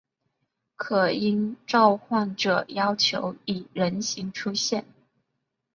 [0.75, 4.83] 可应召唤者要求以人形出现。